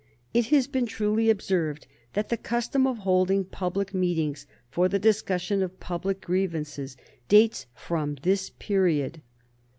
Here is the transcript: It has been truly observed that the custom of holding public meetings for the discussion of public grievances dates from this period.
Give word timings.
It 0.33 0.47
has 0.47 0.65
been 0.65 0.87
truly 0.87 1.29
observed 1.29 1.85
that 2.13 2.29
the 2.29 2.35
custom 2.35 2.87
of 2.87 2.97
holding 2.97 3.45
public 3.45 3.93
meetings 3.93 4.47
for 4.71 4.89
the 4.89 4.97
discussion 4.97 5.61
of 5.61 5.79
public 5.79 6.21
grievances 6.21 6.97
dates 7.29 7.67
from 7.75 8.15
this 8.23 8.49
period. 8.49 9.21